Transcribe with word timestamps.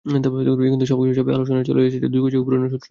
কিন্তু 0.05 0.85
সবকিছু 0.85 1.13
ছাপিয়ে 1.17 1.37
আলোচনায় 1.37 1.65
চলে 1.69 1.81
এসেছে 1.87 2.07
দুই 2.07 2.21
কোচের 2.23 2.41
পুরোনো 2.45 2.67
শত্রুতার 2.67 2.69
ইতিহাস। 2.69 2.79